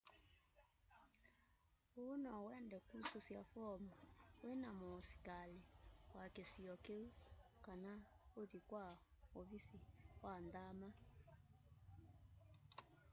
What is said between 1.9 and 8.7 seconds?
uu nowende kususya foomu wina muusikali wa kisio kiu kana uthi